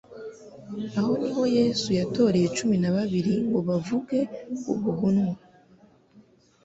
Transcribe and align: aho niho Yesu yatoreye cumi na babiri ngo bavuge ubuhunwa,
aho 0.99 1.11
niho 1.21 1.43
Yesu 1.57 1.87
yatoreye 1.99 2.47
cumi 2.57 2.75
na 2.83 2.89
babiri 2.95 3.33
ngo 3.47 3.59
bavuge 3.67 4.19
ubuhunwa, 4.71 5.35